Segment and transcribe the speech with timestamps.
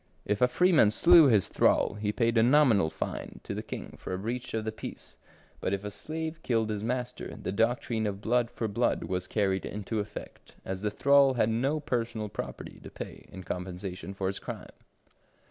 [0.25, 3.53] If a freeman slew his thrall, he paid a nominal fine to 90 r Strange
[3.53, 5.17] Pains and Penalties the king for a breach of the peace;
[5.59, 9.63] but if a slave killed his master, the doctrine of blood for blood was carried
[9.63, 14.39] into effect, as the thrall had no personal property to pay in compensation for his
[14.39, 14.71] crime.